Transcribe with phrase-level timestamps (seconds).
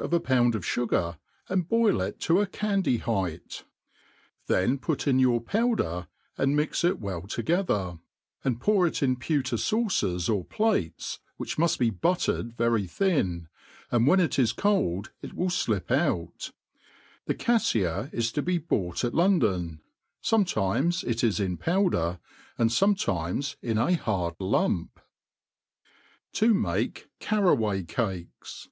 [0.00, 1.18] of a pound of fugar,
[1.48, 2.46] and boil it to a..
[2.46, 3.64] candy height;
[4.46, 7.98] then put in your powder, and mix it well toge<* ther,
[8.44, 13.48] and pour it in pewter faucers or plates, which muft be buttered «rery thin,
[13.90, 16.52] and when it is coid it will flip out;
[17.26, 19.80] the cafiia is to be bought at London;
[20.22, 22.20] fometimes it is ir^ powder,
[22.56, 25.00] ^nd fometimes ip a hard lump.
[26.34, 28.68] To make Carraiuay Cakes.